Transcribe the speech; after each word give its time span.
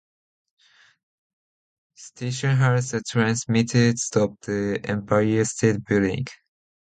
The 1.93 2.01
station 2.01 2.55
has 2.55 2.91
a 2.95 3.03
transmitter 3.03 3.89
atop 3.89 4.39
the 4.41 4.79
Empire 4.83 5.45
State 5.45 5.85
Building. 5.85 6.25